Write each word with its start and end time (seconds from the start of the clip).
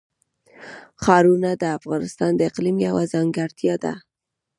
ښارونه 1.03 1.49
د 1.61 1.63
افغانستان 1.77 2.31
د 2.35 2.41
اقلیم 2.49 2.77
یوه 2.87 3.03
ځانګړتیا 3.13 3.75
ده. 3.83 3.93